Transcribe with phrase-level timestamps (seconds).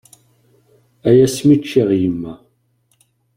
[1.07, 2.33] Ay asmi i ččiɣ yemma!